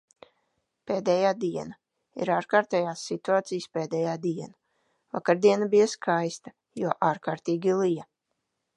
Pēdējā 0.91 1.33
diena. 1.43 1.77
Ir 2.23 2.31
ārkārtējās 2.37 3.03
situācijas 3.11 3.69
pēdējā 3.79 4.17
diena. 4.25 4.53
Vakardiena 5.19 5.71
bija 5.77 5.91
skaista, 5.97 6.57
jo 6.85 6.99
ārkārtīgi 7.13 7.81
lija. 7.85 8.13